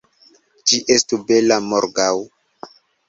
[0.71, 2.11] Ĝi estu bela morgaŭ!